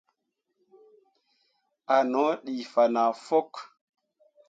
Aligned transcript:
A 1.95 1.97
no 2.11 2.25
cii 2.43 2.63
fana 2.71 3.03
fok. 3.25 3.51